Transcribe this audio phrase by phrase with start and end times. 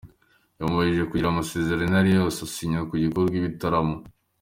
[0.57, 3.95] Yamubujije kugira amasezerano ayo ari yo yose asinya yo gukora ibitaramo.